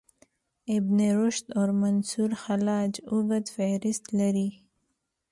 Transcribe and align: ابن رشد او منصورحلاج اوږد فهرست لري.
ابن 0.77 0.97
رشد 1.21 1.45
او 1.57 1.65
منصورحلاج 1.81 2.93
اوږد 3.11 3.45
فهرست 3.55 4.03
لري. 4.19 4.49